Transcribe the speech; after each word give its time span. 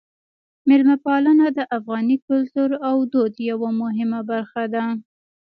میلمه 0.67 0.95
پالنه 1.05 1.45
د 1.57 1.59
افغاني 1.77 2.17
کلتور 2.27 2.69
او 2.89 2.95
دود 3.11 3.33
یوه 3.51 3.69
مهمه 3.81 4.19
برخه 4.31 4.63
ده. 4.73 4.83